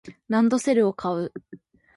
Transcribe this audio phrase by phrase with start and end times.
[0.29, 1.31] ランドセルを買う